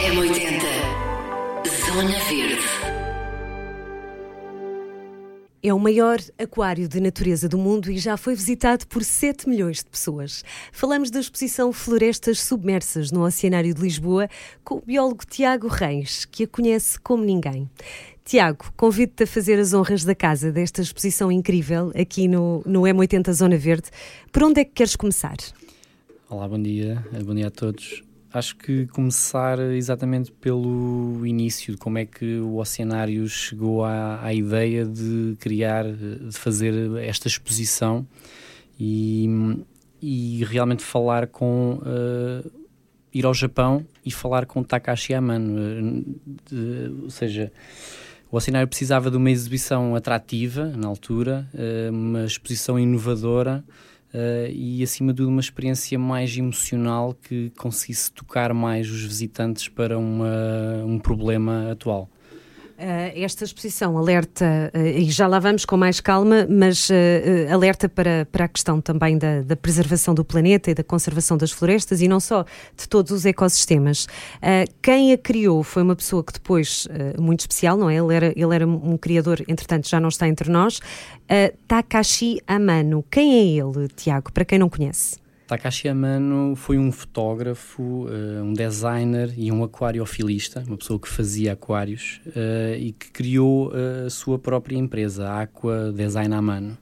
M80 0.00 0.62
Zona 1.84 2.18
Verde. 2.20 2.64
É 5.62 5.74
o 5.74 5.78
maior 5.78 6.18
aquário 6.38 6.88
de 6.88 6.98
natureza 7.00 7.46
do 7.46 7.58
mundo 7.58 7.90
e 7.90 7.98
já 7.98 8.16
foi 8.16 8.34
visitado 8.34 8.86
por 8.86 9.04
7 9.04 9.46
milhões 9.46 9.80
de 9.80 9.90
pessoas. 9.90 10.42
Falamos 10.72 11.10
da 11.10 11.20
exposição 11.20 11.70
Florestas 11.70 12.40
Submersas 12.40 13.12
no 13.12 13.22
Oceanário 13.26 13.74
de 13.74 13.82
Lisboa 13.82 14.26
com 14.64 14.76
o 14.76 14.80
biólogo 14.80 15.26
Tiago 15.28 15.68
Reis, 15.68 16.24
que 16.24 16.44
a 16.44 16.48
conhece 16.48 16.98
como 16.98 17.22
ninguém. 17.22 17.68
Tiago, 18.24 18.72
convido-te 18.78 19.24
a 19.24 19.26
fazer 19.26 19.58
as 19.58 19.74
honras 19.74 20.02
da 20.02 20.14
casa 20.14 20.50
desta 20.50 20.80
exposição 20.80 21.30
incrível 21.30 21.92
aqui 21.94 22.26
no, 22.26 22.62
no 22.64 22.82
M80 22.82 23.30
Zona 23.32 23.58
Verde. 23.58 23.90
Por 24.32 24.44
onde 24.44 24.62
é 24.62 24.64
que 24.64 24.72
queres 24.72 24.96
começar? 24.96 25.36
Olá, 26.30 26.48
bom 26.48 26.62
dia. 26.62 27.04
Bom 27.22 27.34
dia 27.34 27.48
a 27.48 27.50
todos 27.50 28.02
acho 28.32 28.56
que 28.56 28.86
começar 28.86 29.58
exatamente 29.58 30.30
pelo 30.30 31.26
início, 31.26 31.76
como 31.78 31.98
é 31.98 32.04
que 32.04 32.38
o 32.38 32.56
Oceanário 32.56 33.28
chegou 33.28 33.84
à, 33.84 34.24
à 34.24 34.32
ideia 34.32 34.84
de 34.84 35.36
criar, 35.38 35.84
de 35.84 36.32
fazer 36.32 36.74
esta 37.02 37.28
exposição 37.28 38.06
e, 38.78 39.28
e 40.00 40.44
realmente 40.44 40.82
falar 40.82 41.26
com. 41.26 41.80
Uh, 41.82 42.60
ir 43.12 43.26
ao 43.26 43.34
Japão 43.34 43.84
e 44.06 44.10
falar 44.10 44.46
com 44.46 44.62
Takashi 44.62 45.12
Amano. 45.14 46.04
De, 46.48 46.92
ou 47.02 47.10
seja, 47.10 47.52
o 48.30 48.36
Oceanário 48.36 48.68
precisava 48.68 49.10
de 49.10 49.16
uma 49.16 49.30
exibição 49.30 49.94
atrativa 49.96 50.66
na 50.66 50.86
altura, 50.86 51.48
uh, 51.52 51.90
uma 51.90 52.24
exposição 52.24 52.78
inovadora 52.78 53.64
Uh, 54.12 54.50
e 54.52 54.82
acima 54.82 55.12
de 55.12 55.18
tudo 55.18 55.28
uma 55.28 55.40
experiência 55.40 55.96
mais 55.96 56.36
emocional 56.36 57.14
que 57.14 57.50
conseguisse 57.56 58.10
tocar 58.10 58.52
mais 58.52 58.90
os 58.90 59.02
visitantes 59.02 59.68
para 59.68 59.96
uma, 59.96 60.84
um 60.84 60.98
problema 60.98 61.70
atual. 61.70 62.10
Uh, 62.80 63.12
esta 63.14 63.44
exposição 63.44 63.98
alerta, 63.98 64.72
uh, 64.74 64.78
e 64.78 65.10
já 65.10 65.26
lá 65.26 65.38
vamos 65.38 65.66
com 65.66 65.76
mais 65.76 66.00
calma, 66.00 66.46
mas 66.48 66.88
uh, 66.88 67.52
alerta 67.52 67.90
para, 67.90 68.26
para 68.32 68.46
a 68.46 68.48
questão 68.48 68.80
também 68.80 69.18
da, 69.18 69.42
da, 69.42 69.54
preservação 69.54 70.14
do 70.14 70.24
planeta 70.24 70.70
e 70.70 70.74
da 70.74 70.82
conservação 70.82 71.36
das 71.36 71.52
florestas 71.52 72.00
e 72.00 72.08
não 72.08 72.18
só 72.18 72.42
de 72.74 72.88
todos 72.88 73.12
os 73.12 73.26
ecossistemas. 73.26 74.06
quem 74.80 75.12
a 75.12 75.18
criou 75.18 75.62
foi 75.62 75.82
uma 75.82 75.94
pessoa 75.94 76.24
que 76.24 76.32
depois, 76.32 76.88
muito 77.18 77.40
especial, 77.40 77.76
não 77.76 77.90
é? 77.90 77.96
Ele 77.96 78.14
era, 78.14 78.32
ele 78.34 78.54
era 78.54 78.66
um 78.66 78.96
criador, 78.96 79.44
entretanto 79.46 79.86
já 79.86 80.00
não 80.00 80.08
está 80.08 80.26
entre 80.26 80.50
nós, 80.50 80.80
Takashi 81.68 82.40
Amano. 82.46 83.04
Quem 83.10 83.34
é 83.34 83.62
ele, 83.62 83.88
Tiago, 83.88 84.32
para 84.32 84.46
quem 84.46 84.58
não 84.58 84.70
conhece? 84.70 85.20
Takashi 85.50 85.88
Amano 85.88 86.54
foi 86.54 86.78
um 86.78 86.92
fotógrafo, 86.92 87.82
uh, 87.82 88.40
um 88.40 88.52
designer 88.52 89.34
e 89.36 89.50
um 89.50 89.64
aquariofilista, 89.64 90.62
uma 90.64 90.76
pessoa 90.76 90.96
que 90.96 91.08
fazia 91.08 91.54
aquários 91.54 92.20
uh, 92.28 92.76
e 92.78 92.92
que 92.92 93.10
criou 93.10 93.66
uh, 93.70 94.06
a 94.06 94.10
sua 94.10 94.38
própria 94.38 94.76
empresa, 94.76 95.28
a 95.28 95.42
Aqua 95.42 95.92
Design 95.92 96.32
Amano. 96.32 96.78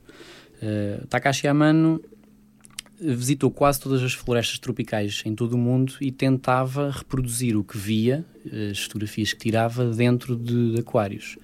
Takashi 1.09 1.49
Amano 1.49 1.99
visitou 3.01 3.51
quase 3.51 3.81
todas 3.81 4.03
as 4.03 4.13
florestas 4.13 4.59
tropicais 4.59 5.23
em 5.25 5.35
todo 5.35 5.55
o 5.55 5.59
mundo 5.59 5.95
e 5.99 6.13
tentava 6.13 6.91
reproduzir 6.91 7.57
o 7.57 7.65
que 7.65 7.79
via, 7.79 8.23
as 8.71 8.81
fotografias 8.81 9.33
que 9.33 9.39
tirava, 9.39 9.87
dentro 9.93 10.37
de, 10.37 10.75
de 10.75 10.81
aquários 10.81 11.39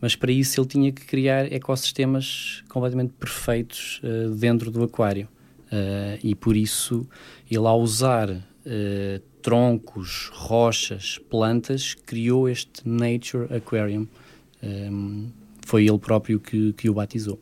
mas 0.00 0.14
para 0.14 0.30
isso 0.30 0.60
ele 0.60 0.68
tinha 0.68 0.92
que 0.92 1.04
criar 1.04 1.52
ecossistemas 1.52 2.62
completamente 2.68 3.12
perfeitos 3.14 4.00
uh, 4.04 4.30
dentro 4.30 4.70
do 4.70 4.84
aquário. 4.84 5.28
Uh, 5.70 6.18
e 6.22 6.34
por 6.34 6.56
isso 6.56 7.06
ele, 7.50 7.66
ao 7.66 7.80
usar 7.80 8.30
uh, 8.30 9.20
troncos, 9.42 10.30
rochas, 10.32 11.18
plantas, 11.30 11.94
criou 11.94 12.48
este 12.48 12.88
Nature 12.88 13.54
Aquarium. 13.54 14.06
Um, 14.62 15.28
foi 15.66 15.86
ele 15.86 15.98
próprio 15.98 16.40
que, 16.40 16.72
que 16.72 16.88
o 16.88 16.94
batizou 16.94 17.38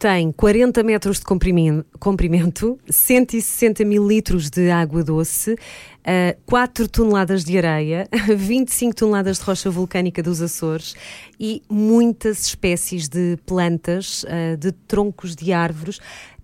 tem 0.00 0.32
40 0.32 0.82
metros 0.82 1.18
de 1.18 1.26
comprimento, 1.26 2.78
160 2.88 3.84
mil 3.84 4.08
litros 4.08 4.48
de 4.48 4.70
água 4.70 5.04
doce, 5.04 5.52
uh, 5.52 5.56
eh, 6.02 6.38
4 6.46 6.88
toneladas 6.88 7.44
de 7.44 7.58
areia, 7.58 8.08
25 8.34 8.96
toneladas 8.96 9.38
de 9.38 9.44
rocha 9.44 9.68
vulcânica 9.68 10.22
dos 10.22 10.40
Açores 10.40 10.96
e 11.38 11.62
muitas 11.68 12.46
espécies 12.46 13.10
de 13.10 13.36
plantas, 13.44 14.24
de 14.58 14.72
troncos 14.72 15.36
de 15.36 15.52
árvores 15.52 16.00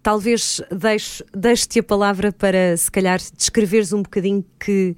talvez 0.07 0.63
deixe-te 1.35 1.81
a 1.81 1.83
palavra 1.83 2.31
para, 2.31 2.77
se 2.77 2.89
calhar, 2.89 3.21
descreveres 3.37 3.93
um 3.93 4.03
bocadinho 4.03 4.45
que, 4.57 4.95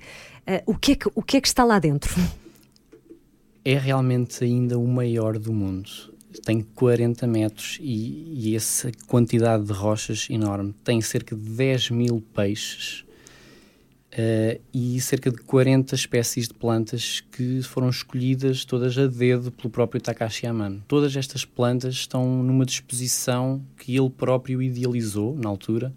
uh, 0.47 0.71
o, 0.71 0.75
que 0.75 0.93
é 0.93 0.95
que, 0.97 1.09
o 1.15 1.23
que 1.23 1.39
é 1.39 1.41
que 1.41 1.49
está 1.49 1.65
lá 1.65 1.79
dentro. 1.79 2.15
É 3.65 3.79
realmente 3.79 4.45
ainda 4.45 4.79
o 4.79 4.87
maior 4.87 5.39
do 5.39 5.51
mundo. 5.51 5.89
Tem 6.45 6.61
40 6.61 7.27
metros 7.27 7.79
e, 7.81 8.51
e 8.51 8.55
essa 8.55 8.93
quantidade 9.07 9.65
de 9.65 9.73
rochas 9.73 10.27
enorme. 10.29 10.75
Tem 10.85 11.01
cerca 11.01 11.35
de 11.35 11.43
10 11.43 11.89
mil 11.89 12.23
peixes 12.35 13.03
Uh, 14.11 14.59
e 14.73 14.99
cerca 15.03 15.31
de 15.31 15.37
40 15.37 15.95
espécies 15.95 16.49
de 16.49 16.55
plantas 16.55 17.23
que 17.31 17.63
foram 17.63 17.91
escolhidas 17.91 18.65
todas 18.65 18.97
a 18.97 19.07
dedo 19.07 19.53
pelo 19.53 19.69
próprio 19.69 20.01
Takashi 20.01 20.47
Amano. 20.47 20.83
Todas 20.89 21.15
estas 21.15 21.45
plantas 21.45 21.95
estão 21.95 22.43
numa 22.43 22.65
disposição 22.65 23.63
que 23.77 23.95
ele 23.95 24.09
próprio 24.09 24.63
idealizou 24.63 25.37
na 25.37 25.51
altura 25.51 25.93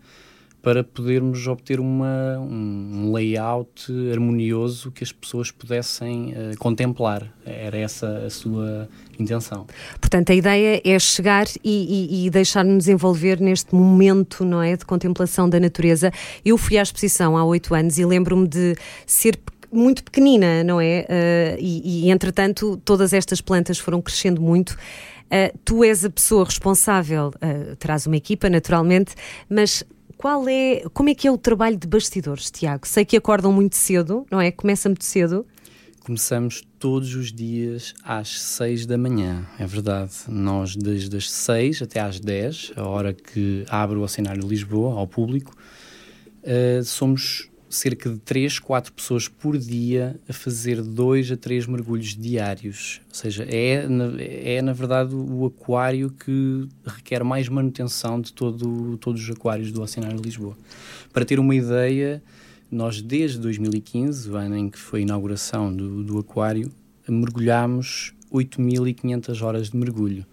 para 0.61 0.83
podermos 0.83 1.47
obter 1.47 1.79
uma, 1.79 2.37
um 2.39 3.11
layout 3.11 3.91
harmonioso 4.11 4.91
que 4.91 5.03
as 5.03 5.11
pessoas 5.11 5.49
pudessem 5.49 6.33
uh, 6.33 6.57
contemplar. 6.59 7.27
Era 7.43 7.77
essa 7.77 8.07
a 8.25 8.29
sua 8.29 8.87
intenção. 9.19 9.65
Portanto, 9.99 10.31
a 10.31 10.35
ideia 10.35 10.81
é 10.85 10.99
chegar 10.99 11.45
e, 11.63 12.23
e, 12.23 12.27
e 12.27 12.29
deixar-nos 12.29 12.87
envolver 12.87 13.39
neste 13.39 13.73
momento 13.73 14.45
não 14.45 14.61
é, 14.61 14.77
de 14.77 14.85
contemplação 14.85 15.49
da 15.49 15.59
natureza. 15.59 16.11
Eu 16.45 16.57
fui 16.57 16.77
à 16.77 16.83
exposição 16.83 17.35
há 17.35 17.43
oito 17.43 17.73
anos 17.73 17.97
e 17.97 18.05
lembro-me 18.05 18.47
de 18.47 18.75
ser 19.05 19.39
muito 19.71 20.03
pequenina, 20.03 20.63
não 20.63 20.79
é? 20.81 21.05
Uh, 21.09 21.57
e, 21.59 22.05
e, 22.05 22.11
entretanto, 22.11 22.79
todas 22.83 23.13
estas 23.13 23.41
plantas 23.41 23.79
foram 23.79 24.01
crescendo 24.01 24.41
muito. 24.41 24.71
Uh, 24.71 25.57
tu 25.63 25.83
és 25.83 26.03
a 26.03 26.09
pessoa 26.09 26.43
responsável, 26.43 27.29
uh, 27.29 27.75
terás 27.77 28.05
uma 28.05 28.17
equipa, 28.17 28.49
naturalmente, 28.49 29.15
mas 29.49 29.83
qual 30.21 30.47
é, 30.47 30.83
como 30.93 31.09
é 31.09 31.15
que 31.15 31.27
é 31.27 31.31
o 31.31 31.37
trabalho 31.37 31.75
de 31.75 31.87
bastidores, 31.87 32.51
Tiago? 32.51 32.87
Sei 32.87 33.03
que 33.03 33.17
acordam 33.17 33.51
muito 33.51 33.75
cedo, 33.75 34.23
não 34.29 34.39
é? 34.39 34.51
Começa 34.51 34.87
muito 34.87 35.03
cedo. 35.03 35.47
Começamos 36.01 36.61
todos 36.77 37.15
os 37.15 37.33
dias 37.33 37.95
às 38.03 38.39
6 38.39 38.85
da 38.85 38.99
manhã, 38.99 39.43
é 39.57 39.65
verdade. 39.65 40.11
Nós, 40.27 40.75
desde 40.75 41.17
as 41.17 41.29
6 41.31 41.81
até 41.81 41.99
às 41.99 42.19
10, 42.19 42.73
a 42.75 42.83
hora 42.83 43.13
que 43.15 43.65
abre 43.67 43.97
o 43.97 44.03
Oceanário 44.03 44.47
Lisboa 44.47 44.93
ao 44.93 45.07
público, 45.07 45.55
uh, 46.43 46.83
somos 46.83 47.49
cerca 47.71 48.09
de 48.09 48.19
3, 48.19 48.59
4 48.59 48.91
pessoas 48.93 49.27
por 49.27 49.57
dia 49.57 50.19
a 50.27 50.33
fazer 50.33 50.81
2 50.81 51.31
a 51.31 51.37
3 51.37 51.65
mergulhos 51.67 52.15
diários. 52.15 53.01
Ou 53.07 53.15
seja, 53.15 53.45
é, 53.49 53.87
é 54.57 54.61
na 54.61 54.73
verdade 54.73 55.15
o 55.15 55.45
aquário 55.45 56.11
que 56.11 56.67
requer 56.85 57.23
mais 57.23 57.47
manutenção 57.47 58.19
de 58.19 58.33
todo, 58.33 58.97
todos 58.97 59.23
os 59.23 59.29
aquários 59.29 59.71
do 59.71 59.81
Oceanário 59.81 60.17
de 60.17 60.23
Lisboa. 60.23 60.57
Para 61.13 61.25
ter 61.25 61.39
uma 61.39 61.55
ideia, 61.55 62.21
nós 62.69 63.01
desde 63.01 63.39
2015, 63.39 64.29
o 64.29 64.35
ano 64.35 64.57
em 64.57 64.69
que 64.69 64.77
foi 64.77 64.99
a 64.99 65.03
inauguração 65.03 65.73
do, 65.73 66.03
do 66.03 66.19
aquário, 66.19 66.69
mergulhámos 67.07 68.13
8.500 68.31 69.41
horas 69.41 69.69
de 69.69 69.77
mergulho. 69.77 70.25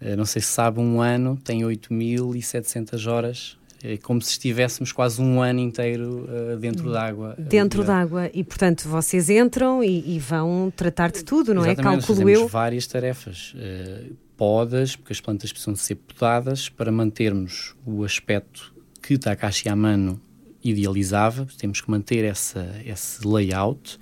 Eh, 0.00 0.14
não 0.16 0.24
sei 0.24 0.42
se 0.42 0.48
sabe, 0.48 0.80
um 0.80 1.00
ano 1.00 1.38
tem 1.42 1.62
8.700 1.62 3.10
horas 3.10 3.56
como 4.02 4.20
se 4.20 4.30
estivéssemos 4.30 4.92
quase 4.92 5.20
um 5.20 5.40
ano 5.40 5.60
inteiro 5.60 6.28
uh, 6.28 6.56
dentro 6.56 6.90
d'água. 6.90 7.34
Dentro 7.38 7.84
d'água. 7.84 8.30
E, 8.32 8.42
portanto, 8.42 8.88
vocês 8.88 9.30
entram 9.30 9.82
e, 9.82 10.16
e, 10.16 10.18
vão 10.18 10.72
tratar 10.74 11.10
de 11.10 11.24
tudo, 11.24 11.54
não 11.54 11.64
é? 11.64 11.72
Exatamente, 11.72 12.04
é? 12.04 12.06
Calculo 12.06 12.30
eu. 12.30 12.48
várias 12.48 12.86
tarefas. 12.86 13.54
Uh, 13.54 14.14
podas, 14.36 14.96
porque 14.96 15.12
as 15.12 15.20
plantas 15.20 15.50
precisam 15.50 15.74
de 15.74 15.80
ser 15.80 15.94
podadas 15.94 16.68
para 16.68 16.92
mantermos 16.92 17.74
o 17.84 18.04
aspecto 18.04 18.74
que 19.02 19.16
Takashi 19.16 19.68
Amano 19.68 20.20
idealizava. 20.62 21.46
Temos 21.56 21.80
que 21.80 21.90
manter 21.90 22.24
essa, 22.24 22.68
esse 22.84 23.26
layout. 23.26 23.98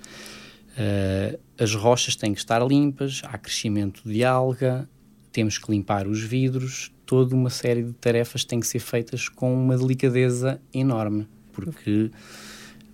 Uh, 0.77 1.39
as 1.57 1.73
rochas 1.73 2.15
têm 2.15 2.33
que 2.33 2.39
estar 2.39 2.65
limpas, 2.65 3.21
há 3.23 3.37
crescimento 3.37 4.01
de 4.05 4.25
alga, 4.25 4.89
temos 5.31 5.57
que 5.57 5.71
limpar 5.71 6.07
os 6.07 6.21
vidros, 6.21 6.91
toda 7.05 7.35
uma 7.35 7.49
série 7.49 7.83
de 7.83 7.93
tarefas 7.93 8.43
têm 8.43 8.59
que 8.59 8.67
ser 8.67 8.79
feitas 8.79 9.29
com 9.29 9.53
uma 9.53 9.77
delicadeza 9.77 10.59
enorme, 10.73 11.27
porque 11.53 12.11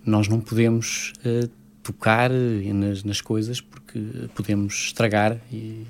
nós 0.04 0.28
não 0.28 0.40
podemos 0.40 1.12
uh, 1.24 1.48
tocar 1.82 2.30
nas, 2.30 3.02
nas 3.02 3.20
coisas 3.20 3.60
porque 3.60 4.28
podemos 4.34 4.74
estragar 4.74 5.38
e, 5.50 5.84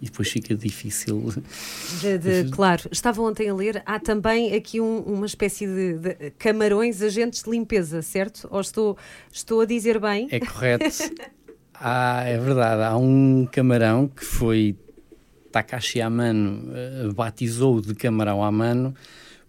e 0.00 0.06
depois 0.06 0.28
fica 0.28 0.54
difícil. 0.54 1.32
De, 2.00 2.18
de, 2.18 2.50
claro, 2.50 2.88
estava 2.90 3.22
ontem 3.22 3.48
a 3.48 3.54
ler, 3.54 3.82
há 3.86 3.98
também 3.98 4.54
aqui 4.54 4.80
um, 4.80 4.98
uma 5.00 5.26
espécie 5.26 5.66
de, 5.66 5.94
de, 5.94 6.30
camarões 6.38 7.00
agentes 7.00 7.42
de 7.42 7.50
limpeza, 7.50 8.02
certo? 8.02 8.48
Ou 8.50 8.60
estou, 8.60 8.96
estou 9.32 9.60
a 9.60 9.64
dizer 9.64 10.00
bem? 10.00 10.28
É 10.30 10.40
correto. 10.40 10.84
há, 11.74 12.24
é 12.26 12.38
verdade, 12.38 12.82
há 12.82 12.96
um 12.96 13.46
camarão 13.50 14.08
que 14.08 14.24
foi 14.24 14.76
Takashi 15.50 16.00
Amano, 16.00 16.70
uh, 16.70 17.12
batizou 17.14 17.80
de 17.80 17.94
camarão 17.94 18.42
Amano 18.42 18.94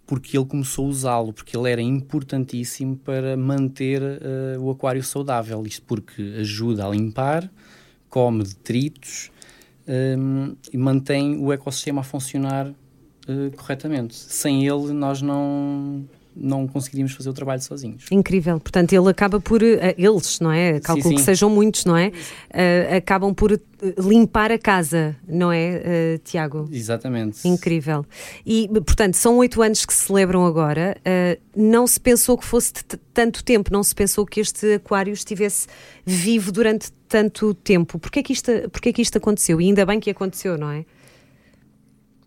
porque 0.10 0.36
ele 0.36 0.46
começou 0.48 0.86
a 0.86 0.90
usá-lo, 0.90 1.32
porque 1.32 1.56
ele 1.56 1.72
era 1.72 1.82
importantíssimo 1.84 2.98
para 2.98 3.38
manter 3.38 4.02
uh, 4.02 4.60
o 4.60 4.72
aquário 4.72 5.04
saudável. 5.04 5.64
Isto 5.68 5.84
porque 5.86 6.38
ajuda 6.40 6.88
a 6.88 6.90
limpar, 6.90 7.48
come 8.10 8.44
detritos 8.44 9.30
um, 9.88 9.94
ehm, 9.94 10.56
e 10.74 10.78
mantém 10.80 11.38
o 11.38 11.54
ecossistema 11.54 12.02
a 12.02 12.04
funcionar 12.04 12.68
uh, 12.70 13.56
corretamente. 13.56 14.16
Sem 14.16 14.66
ele, 14.66 14.94
nós 14.94 15.22
não 15.22 16.10
não 16.40 16.68
conseguiríamos 16.68 17.14
fazer 17.14 17.30
o 17.30 17.34
trabalho 17.34 17.62
sozinhos. 17.62 18.06
Incrível. 18.12 18.60
Portanto, 18.60 18.94
ele 18.94 19.10
acaba 19.10 19.40
por. 19.40 19.62
Uh, 19.62 19.78
eles, 19.98 20.40
não 20.40 20.52
é? 20.52 20.80
Calculo 20.80 21.04
sim, 21.04 21.10
sim. 21.10 21.16
que 21.16 21.22
sejam 21.22 21.50
muitos, 21.50 21.86
não 21.86 21.98
é? 21.98 22.08
Uh, 22.08 22.98
acabam 22.98 23.34
por 23.34 23.52
eh, 23.52 23.60
limpar 23.98 24.52
a 24.52 24.58
casa, 24.58 25.16
não 25.28 25.52
é, 25.52 26.16
uh, 26.16 26.20
Tiago? 26.24 26.68
Exatamente. 26.72 27.48
Incrível. 27.48 28.06
E, 28.46 28.68
portanto, 28.86 29.16
são 29.16 29.38
oito 29.38 29.62
anos 29.62 29.86
que 29.86 29.94
se 29.94 30.08
celebram 30.08 30.46
agora. 30.46 30.98
não 31.56 31.86
se 31.86 32.00
pensou 32.00 32.38
que 32.38 32.46
fosse 32.46 32.74
tanto 33.14 33.44
tempo, 33.44 33.72
não 33.72 33.84
se 33.84 33.94
pensou 33.94 34.26
que 34.26 34.40
este 34.40 34.76
aquário 34.76 35.14
estivesse 35.14 35.68
vivo 36.06 36.52
durante 36.52 36.92
tanto 37.08 37.54
tempo. 37.54 38.00
Porquê 38.00 38.24
que 38.24 38.34
isto, 38.34 38.52
porquê 38.72 38.94
que 38.94 39.02
isto 39.02 39.18
aconteceu? 39.18 39.60
E 39.60 39.66
ainda 39.66 39.86
bem 39.86 40.00
que 40.00 40.10
aconteceu, 40.10 40.58
não 40.58 40.72
é? 40.72 40.86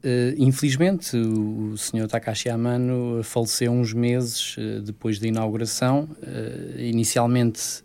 Uh, 0.05 0.35
infelizmente, 0.37 1.17
o, 1.17 1.71
o 1.73 1.79
Sr. 1.79 2.09
Takashi 2.09 2.49
Amano 2.49 3.23
faleceu 3.23 3.71
uns 3.71 3.93
meses 3.93 4.57
uh, 4.57 4.83
depois 4.83 5.21
da 5.21 5.29
inauguração. 5.29 6.09
Uh, 6.21 6.81
inicialmente, 6.81 7.85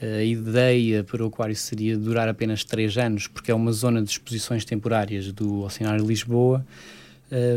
a 0.00 0.22
ideia 0.22 1.02
para 1.02 1.24
o 1.24 1.26
aquário 1.26 1.56
seria 1.56 1.98
durar 1.98 2.28
apenas 2.28 2.62
três 2.62 2.96
anos, 2.96 3.26
porque 3.26 3.50
é 3.50 3.54
uma 3.54 3.72
zona 3.72 4.00
de 4.00 4.08
exposições 4.08 4.64
temporárias 4.64 5.32
do 5.32 5.62
Oceanário 5.62 6.06
Lisboa, 6.06 6.64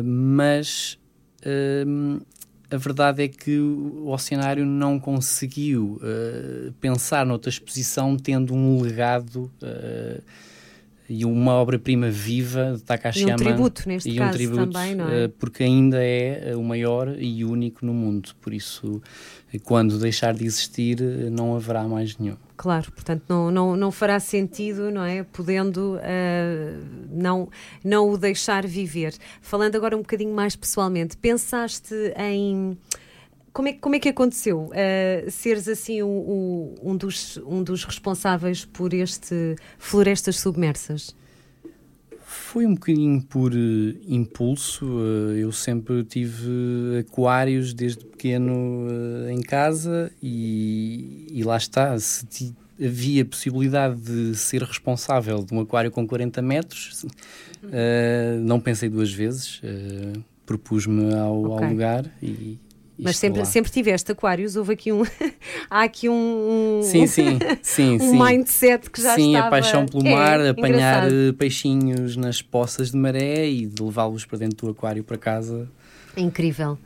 mas 0.04 0.98
a 2.72 2.78
verdade 2.78 3.26
é 3.26 3.28
que 3.28 3.60
o 3.60 4.08
Oceanário 4.10 4.66
não 4.66 5.00
conseguiu 5.00 6.02
pensar 6.80 7.28
noutra 7.28 7.52
exposição 7.52 8.18
tendo 8.18 8.56
um 8.56 8.82
legado 8.82 9.52
e 11.12 11.26
uma 11.26 11.54
obra-prima 11.56 12.10
viva 12.10 12.76
de 12.78 12.84
Takashi 12.84 13.24
E 13.24 13.34
um 13.34 13.36
tributo, 13.36 13.84
neste 13.86 14.10
e 14.10 14.16
caso, 14.16 14.30
um 14.30 14.34
tributo, 14.34 14.72
também, 14.72 14.96
não 14.96 15.10
é? 15.10 15.24
Eh, 15.24 15.28
porque 15.28 15.64
ainda 15.64 16.02
é 16.02 16.52
eh, 16.52 16.56
o 16.56 16.64
maior 16.64 17.14
e 17.20 17.44
único 17.44 17.86
no 17.86 17.94
mundo. 17.94 18.30
Por 18.40 18.54
isso, 18.54 19.02
eh, 19.54 19.60
quando 19.60 20.00
deixar 20.00 20.34
de 20.34 20.46
existir, 20.46 21.02
não 21.30 21.54
haverá 21.54 21.84
mais 21.84 22.18
nenhum. 22.18 22.38
Claro, 22.56 22.92
portanto, 22.94 23.24
não, 23.28 23.52
não, 23.52 23.76
não 23.76 23.92
fará 23.92 24.20
sentido, 24.22 24.90
não 24.90 25.04
é? 25.04 25.24
Podendo 25.24 25.96
uh, 25.96 27.08
não, 27.12 27.50
não 27.84 28.10
o 28.10 28.18
deixar 28.18 28.66
viver. 28.66 29.14
Falando 29.42 29.76
agora 29.76 29.98
um 29.98 30.02
bocadinho 30.02 30.34
mais 30.34 30.56
pessoalmente, 30.56 31.18
pensaste 31.18 31.94
em 32.16 32.78
como 33.54 33.68
é, 33.68 33.74
como 33.74 33.96
é 33.96 34.00
que 34.00 34.10
aconteceu 34.10 34.70
uh, 34.70 35.32
seres 35.32 35.68
assim 35.68 36.02
o, 36.02 36.08
o, 36.08 36.76
um, 36.84 36.96
dos, 36.96 37.38
um 37.46 37.64
dos 37.64 37.84
responsáveis 37.84 38.64
por 38.64 38.94
este 38.94 39.56
Florestas 39.78 40.40
Submersas? 40.40 41.16
Foi 42.24 42.66
um 42.66 42.76
bocadinho 42.76 43.22
por 43.22 43.52
uh, 43.52 43.98
impulso. 44.08 44.86
Uh, 44.86 45.36
eu 45.36 45.52
sempre 45.52 46.04
tive 46.06 47.00
aquários 47.00 47.74
desde 47.74 48.06
pequeno 48.06 48.88
em 49.30 49.42
casa 49.42 50.12
e, 50.24 51.28
e 51.30 51.44
lá 51.44 51.58
está. 51.58 52.00
Se 52.00 52.56
havia 52.82 53.26
possibilidade 53.26 54.00
de 54.00 54.36
ser 54.36 54.64
responsável 54.64 55.44
de 55.44 55.54
um 55.54 55.60
aquário 55.60 55.92
com 55.92 56.08
40 56.08 56.42
metros, 56.42 57.06
não 58.42 58.60
pensei 58.60 58.90
duas 58.90 59.12
vezes. 59.12 59.62
Propus-me 60.48 61.14
ao, 61.14 61.44
okay. 61.44 61.66
ao 61.66 61.72
lugar 61.72 62.12
e, 62.24 62.58
mas 62.98 63.18
sempre, 63.18 63.46
sempre 63.46 63.72
tiveste 63.72 64.12
aquários, 64.12 64.56
houve 64.56 64.74
aqui 64.74 64.92
um. 64.92 65.04
há 65.70 65.84
aqui 65.84 66.08
um. 66.08 66.82
Sim, 66.84 67.08
sim, 67.08 67.40
sim. 67.62 67.96
um 67.96 68.00
sim. 68.00 68.20
mindset 68.20 68.90
que 68.90 69.02
já 69.02 69.16
sim, 69.16 69.30
estava... 69.30 69.48
a 69.48 69.50
paixão 69.50 69.86
pelo 69.86 70.08
é, 70.08 70.14
mar, 70.14 70.40
apanhar 70.42 71.08
engraçado. 71.08 71.34
peixinhos 71.38 72.16
nas 72.16 72.42
poças 72.42 72.92
de 72.92 72.98
maré 72.98 73.48
e 73.48 73.66
de 73.66 73.82
levá-los 73.82 74.26
para 74.26 74.38
dentro 74.38 74.68
do 74.68 74.72
aquário 74.72 75.04
para 75.04 75.18
casa. 75.18 75.68
Incrível. 76.16 76.78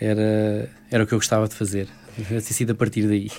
Era, 0.00 0.70
era 0.90 1.04
o 1.04 1.06
que 1.06 1.12
eu 1.12 1.18
gostava 1.18 1.46
de 1.46 1.54
fazer. 1.54 1.88
Tinha 2.16 2.40
sido 2.40 2.72
a 2.72 2.74
partir 2.74 3.06
daí. 3.06 3.30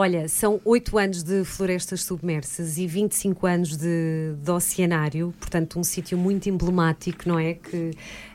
Olha, 0.00 0.28
são 0.28 0.60
oito 0.64 0.96
anos 0.96 1.24
de 1.24 1.42
florestas 1.44 2.04
submersas 2.04 2.78
e 2.78 2.86
25 2.86 3.44
anos 3.48 3.76
de, 3.76 4.32
de 4.40 4.48
oceanário, 4.48 5.34
portanto, 5.40 5.76
um 5.76 5.82
sítio 5.82 6.16
muito 6.16 6.48
emblemático, 6.48 7.28
não 7.28 7.36
é? 7.36 7.54
Que, 7.54 7.90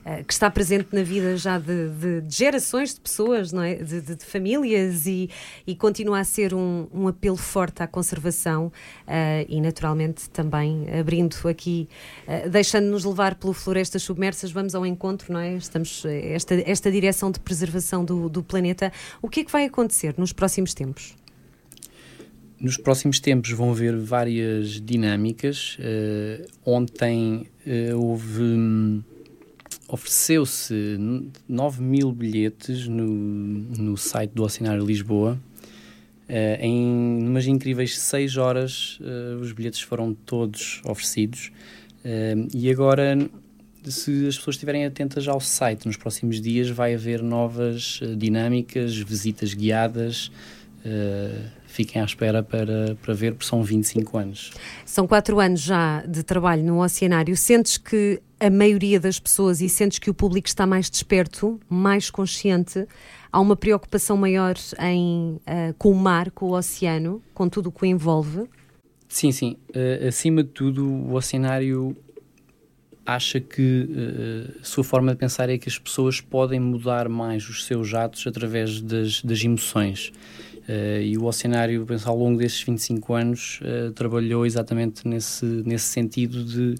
uh, 0.05 0.25
que 0.27 0.33
está 0.33 0.51
presente 0.51 0.89
na 0.91 1.03
vida 1.03 1.37
já 1.37 1.57
de, 1.57 1.87
de, 1.91 2.19
de 2.19 2.35
gerações 2.35 2.93
de 2.93 2.99
pessoas, 2.99 3.53
não 3.53 3.63
é? 3.63 3.75
De, 3.75 4.01
de 4.01 4.25
famílias 4.25 5.05
e, 5.05 5.29
e, 5.65 5.73
continua 5.73 6.19
a 6.19 6.25
ser 6.25 6.53
um, 6.53 6.85
um 6.93 7.07
apelo 7.07 7.37
forte 7.37 7.81
à 7.81 7.87
conservação 7.87 8.65
uh, 8.65 9.45
e, 9.47 9.61
naturalmente, 9.61 10.29
também 10.31 10.85
abrindo 10.99 11.37
aqui, 11.47 11.87
uh, 12.27 12.49
deixando-nos 12.49 13.05
levar 13.05 13.35
pelo 13.35 13.53
Florestas 13.53 14.03
Submersas, 14.03 14.51
vamos 14.51 14.75
ao 14.75 14.85
encontro, 14.85 15.31
não 15.31 15.39
é? 15.39 15.55
Estamos, 15.55 16.03
esta, 16.05 16.55
esta 16.55 16.91
direção 16.91 17.31
de 17.31 17.39
preservação 17.39 18.03
do, 18.03 18.27
do 18.27 18.43
planeta. 18.43 18.91
O 19.21 19.29
que 19.29 19.39
é 19.39 19.43
que 19.45 19.51
vai 19.53 19.63
acontecer 19.63 20.13
nos 20.17 20.33
próximos 20.33 20.73
tempos? 20.73 21.22
Nos 22.63 22.77
próximos 22.77 23.19
tempos 23.19 23.51
vão 23.51 23.71
haver 23.71 23.93
várias 23.97 24.79
dinâmicas. 24.79 25.77
Uh, 25.79 26.47
ontem 26.65 27.45
uh, 27.67 28.01
houve. 28.01 28.41
Um, 28.41 29.03
ofereceu-se 29.85 30.97
9 31.45 31.81
mil 31.83 32.13
bilhetes 32.13 32.87
no, 32.87 33.05
no 33.05 33.97
site 33.97 34.31
do 34.31 34.43
Oceanário 34.43 34.85
Lisboa. 34.85 35.37
Uh, 36.29 36.61
em 36.61 37.27
umas 37.27 37.47
incríveis 37.47 37.99
6 37.99 38.37
horas, 38.37 38.97
os 39.41 39.51
bilhetes 39.51 39.81
foram 39.81 40.13
todos 40.13 40.81
oferecidos. 40.85 41.51
e 42.53 42.71
agora, 42.71 43.29
se 43.83 44.25
as 44.25 44.37
pessoas 44.37 44.55
estiverem 44.55 44.85
atentas 44.85 45.27
ao 45.27 45.41
site, 45.41 45.85
nos 45.85 45.97
próximos 45.97 46.39
dias 46.39 46.69
vai 46.69 46.95
haver 46.95 47.21
novas 47.21 47.99
dinâmicas, 48.17 48.97
visitas 48.97 49.53
guiadas. 49.53 50.31
Uh, 50.85 51.62
fiquem 51.73 52.01
à 52.01 52.05
espera 52.05 52.43
para, 52.43 52.95
para 53.01 53.13
ver, 53.15 53.33
porque 53.33 53.47
são 53.47 53.63
25 53.63 54.17
anos. 54.17 54.51
São 54.85 55.07
quatro 55.07 55.39
anos 55.39 55.59
já 55.59 56.05
de 56.05 56.21
trabalho 56.21 56.63
no 56.63 56.83
Oceanário. 56.83 57.35
Sentes 57.35 57.77
que 57.77 58.21
a 58.39 58.49
maioria 58.49 58.99
das 58.99 59.19
pessoas 59.19 59.59
e 59.59 59.67
sentes 59.67 59.97
que 59.97 60.09
o 60.09 60.13
público 60.13 60.47
está 60.47 60.67
mais 60.67 60.89
desperto, 60.89 61.59
mais 61.67 62.11
consciente? 62.11 62.87
Há 63.31 63.39
uma 63.39 63.55
preocupação 63.55 64.15
maior 64.15 64.53
em, 64.79 65.39
uh, 65.47 65.73
com 65.79 65.91
o 65.91 65.95
mar, 65.95 66.29
com 66.29 66.47
o 66.47 66.51
oceano, 66.51 67.23
com 67.33 67.49
tudo 67.49 67.69
o 67.69 67.71
que 67.71 67.83
o 67.83 67.85
envolve? 67.85 68.47
Sim, 69.07 69.31
sim. 69.31 69.57
Uh, 69.69 70.07
acima 70.07 70.43
de 70.43 70.49
tudo, 70.49 70.85
o 70.85 71.15
Oceanário 71.15 71.95
acha 73.05 73.39
que 73.39 73.89
uh, 73.89 74.61
a 74.61 74.63
sua 74.63 74.83
forma 74.83 75.11
de 75.11 75.17
pensar 75.17 75.49
é 75.49 75.57
que 75.57 75.67
as 75.67 75.79
pessoas 75.79 76.21
podem 76.21 76.59
mudar 76.59 77.09
mais 77.09 77.49
os 77.49 77.65
seus 77.65 77.93
atos 77.93 78.27
através 78.27 78.81
das, 78.81 79.23
das 79.23 79.43
emoções. 79.43 80.11
Uh, 80.67 81.01
e 81.01 81.17
o 81.17 81.25
Oceanário, 81.25 81.85
penso, 81.85 82.07
ao 82.07 82.17
longo 82.17 82.37
desses 82.39 82.61
25 82.61 83.13
anos, 83.13 83.59
uh, 83.61 83.91
trabalhou 83.91 84.45
exatamente 84.45 85.05
nesse, 85.07 85.45
nesse 85.45 85.85
sentido 85.85 86.43
de 86.43 86.75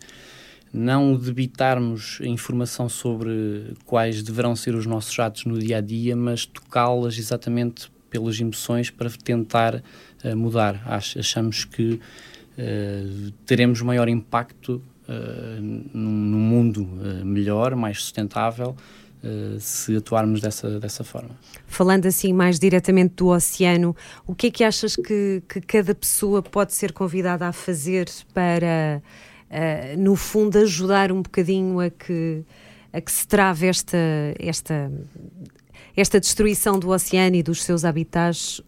não 0.72 1.16
debitarmos 1.16 2.20
informação 2.22 2.88
sobre 2.88 3.74
quais 3.86 4.24
deverão 4.24 4.56
ser 4.56 4.74
os 4.74 4.86
nossos 4.86 5.18
atos 5.20 5.46
no 5.46 5.60
dia 5.60 5.78
a 5.78 5.82
dia, 5.82 6.16
mas 6.16 6.46
tocá-las 6.46 7.18
exatamente 7.18 7.92
pelas 8.10 8.40
emoções 8.40 8.90
para 8.90 9.10
tentar 9.10 9.75
uh, 10.24 10.36
mudar. 10.36 10.82
Ach 10.86 11.18
achamos 11.18 11.66
que 11.66 12.00
teremos 13.48 13.82
maior 13.82 14.08
impacto 14.08 14.80
num, 15.60 15.90
num, 15.92 16.38
mundo 16.38 16.88
melhor, 17.25 17.75
mais 17.75 17.98
sustentável, 17.98 18.78
se 19.60 19.96
atuarmos 19.96 20.42
dessa, 20.42 20.80
dessa 20.80 21.03
forma. 21.03 21.32
Falando 21.65 22.06
assim 22.06 22.34
mais 22.34 22.60
diretamente 22.60 23.15
do 23.15 23.27
oceano, 23.27 23.96
o 24.27 24.36
que 24.36 24.48
é 24.48 24.51
que 24.51 24.63
achas 24.63 24.96
que, 24.96 25.42
que 25.48 25.62
cada 25.62 25.96
pessoa 25.96 26.42
pode 26.42 26.74
ser 26.74 26.92
convidada 26.92 27.48
a 27.48 27.53
fazer 27.53 28.10
para, 28.34 29.01
uh, 29.50 29.98
no 29.98 30.15
fundo, 30.15 30.58
ajudar 30.58 31.12
um 31.12 31.22
bocadinho 31.22 31.80
a 31.80 31.89
que, 31.89 32.44
a 32.92 33.00
que 33.00 33.12
se 33.12 33.25
trave 33.27 33.68
esta, 33.68 33.98
esta, 34.39 34.92
esta 35.96 36.20
destruição 36.20 36.77
do 36.77 36.89
oceano 36.89 37.36
e 37.36 37.44
dos 37.44 37.63
seus 37.63 37.86
habitats? 37.86 38.62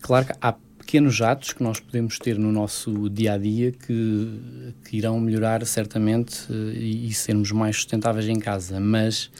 Claro 0.00 0.26
que 0.26 0.32
há 0.40 0.54
pequenos 0.92 1.22
atos 1.22 1.54
que 1.54 1.62
nós 1.62 1.80
podemos 1.80 2.18
ter 2.18 2.38
no 2.38 2.52
nosso 2.52 3.08
dia 3.08 3.32
a 3.32 3.38
dia 3.38 3.72
que, 3.72 4.72
que 4.84 4.98
irão 4.98 5.18
melhorar 5.18 5.64
certamente 5.64 6.52
e, 6.52 7.06
e 7.08 7.14
sermos 7.14 7.50
mais 7.50 7.76
sustentáveis 7.76 8.28
em 8.28 8.38
casa. 8.38 8.78
Mas 8.78 9.30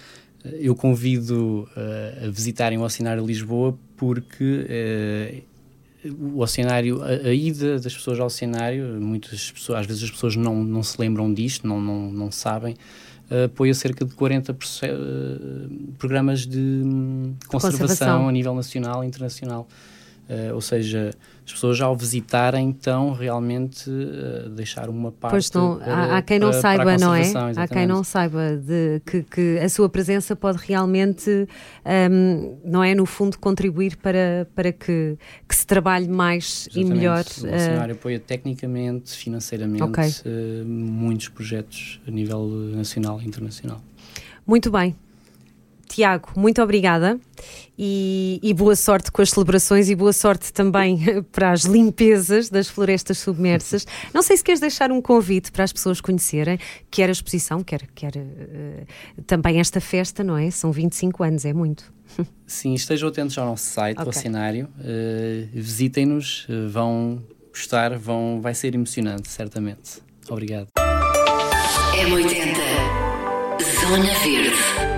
eu 0.43 0.75
convido 0.75 1.69
uh, 1.77 2.27
a 2.27 2.31
visitarem 2.31 2.79
o 2.79 2.83
Oceanário 2.83 3.27
Lisboa 3.27 3.79
porque 3.99 5.45
uh, 6.03 6.35
o 6.35 6.41
Oceanário, 6.41 7.03
a, 7.03 7.29
a, 7.29 7.35
ida 7.35 7.79
das 7.79 7.95
pessoas 7.95 8.19
ao 8.19 8.29
Oceanário, 8.29 8.99
muitas 8.99 9.51
pessoas, 9.51 9.81
às 9.81 9.87
vezes 9.87 10.05
as 10.05 10.11
pessoas 10.11 10.35
não, 10.35 10.65
não 10.65 10.83
se 10.83 10.99
lembram 10.99 11.35
disto, 11.35 11.69
não, 11.69 11.79
não, 11.79 12.11
não 12.11 12.33
sabem, 12.33 12.77
uh, 13.31 13.45
apoia 13.45 13.75
cerca 13.75 14.07
de 14.07 14.15
40 14.15 14.57
programas 15.99 16.47
de 16.47 16.59
hum, 16.59 17.35
conservação, 17.47 17.79
conservação 17.79 18.29
a 18.31 18.33
nível 18.33 18.55
nacional 18.55 19.05
e 19.05 19.07
internacional. 19.07 19.69
Uh, 20.29 20.55
ou 20.55 20.61
seja, 20.61 21.11
as 21.45 21.53
pessoas 21.53 21.81
ao 21.81 21.97
visitarem 21.97 22.69
então 22.69 23.13
realmente 23.13 23.91
uh, 23.91 24.49
deixar 24.51 24.89
uma 24.89 25.11
parte 25.11 25.33
pois 25.33 25.51
não, 25.51 25.79
para, 25.79 26.17
há, 26.17 26.23
quem 26.23 26.39
não 26.39 26.53
saiba 26.53 26.97
não 26.97 27.13
é 27.13 27.21
exatamente. 27.23 27.59
há 27.59 27.69
quem 27.69 27.87
não 27.87 28.05
saiba 28.05 28.57
de 28.57 29.03
que, 29.05 29.23
que, 29.25 29.59
a 29.59 29.69
sua 29.69 29.89
presença 29.89 30.37
pode 30.37 30.59
realmente 30.59 31.29
um, 32.11 32.59
não 32.65 32.85
é 32.85 32.95
no 32.95 33.05
fundo 33.05 33.37
contribuir 33.39 33.97
para 33.97 34.47
para 34.55 34.71
que, 34.73 35.19
que 35.49 35.57
se 35.57 35.67
trabalhe 35.67 36.07
mais 36.07 36.69
exatamente. 36.71 36.91
e 36.91 36.95
melhor 36.95 37.25
o 37.25 37.59
cenário 37.59 37.95
uh... 37.95 37.99
apoia 37.99 38.21
tecnicamente 38.21 39.17
financeiramente 39.17 39.83
okay. 39.83 40.09
uh, 40.09 40.65
muitos 40.65 41.29
projetos 41.29 42.01
a 42.07 42.11
nível 42.13 42.47
nacional 42.47 43.21
e 43.21 43.27
internacional 43.27 43.83
muito 44.47 44.71
bem 44.71 44.95
Tiago, 45.93 46.31
muito 46.35 46.63
obrigada 46.63 47.21
e, 47.79 48.41
e, 48.43 48.55
boa 48.55 48.75
sorte 48.75 49.13
com 49.13 49.21
as 49.21 49.29
celebrações 49.29 49.91
e 49.91 49.95
boa 49.95 50.15
sorte 50.15 50.51
também 50.51 50.99
para 51.31 51.51
as 51.51 51.65
limpezas 51.65 52.49
das 52.49 52.67
florestas 52.67 53.19
submersas. 53.19 53.87
Não 54.15 54.23
sei 54.23 54.39
se 54.39 54.45
queres 54.45 54.59
deixar 54.59 54.91
um 54.91 55.03
convite 55.03 55.53
para 55.53 55.65
as 55.65 55.73
pessoas 55.73 56.01
conhecerem, 56.01 56.59
quer 56.91 57.11
a 57.11 57.13
exposição, 57.13 57.63
quer, 57.63 57.83
quer 57.95 58.13
uh, 58.17 59.23
também 59.27 59.61
esta 59.61 59.83
festa, 59.83 60.25
não 60.25 60.39
é? 60.39 60.51
São 60.51 60.73
25 60.73 61.23
anos, 61.25 61.45
é 61.45 61.53
muito. 61.53 61.93
Sim, 62.47 62.73
estejam 62.73 63.11
atentos 63.11 63.37
ao 63.37 63.45
nosso 63.45 63.67
site, 63.67 63.99
okay. 63.99 64.07
ao 64.07 64.13
cenário, 64.15 64.69
uh, 64.79 65.49
visitem-nos, 65.53 66.47
uh, 66.49 66.71
vão 66.71 67.23
gostar, 67.51 67.99
vão, 67.99 68.41
vai 68.41 68.55
ser 68.55 68.75
emocionante, 68.75 69.29
certamente. 69.29 70.01
Obrigado. 70.27 70.69
M80 71.95 72.57
Zona 73.83 74.15
Verde 74.21 74.92